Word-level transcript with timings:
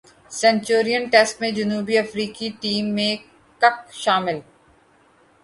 Centurion 0.31 1.03
test 1.11 1.41
جنوبی 1.51 1.97
افریقی 1.97 2.49
team 2.61 2.85
میں 2.95 3.15
کک 3.61 3.75
شامل 3.95 4.39